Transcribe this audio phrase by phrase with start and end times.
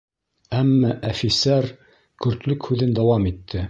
[0.61, 1.71] Әммә әфисәр
[2.27, 3.59] көртлөк һүҙен дауам итте: